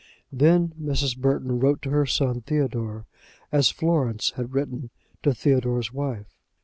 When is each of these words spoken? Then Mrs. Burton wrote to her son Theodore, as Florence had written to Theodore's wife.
Then 0.31 0.73
Mrs. 0.81 1.15
Burton 1.15 1.59
wrote 1.59 1.83
to 1.83 1.91
her 1.91 2.07
son 2.07 2.41
Theodore, 2.41 3.05
as 3.51 3.69
Florence 3.69 4.31
had 4.31 4.51
written 4.51 4.89
to 5.21 5.31
Theodore's 5.35 5.93
wife. 5.93 6.33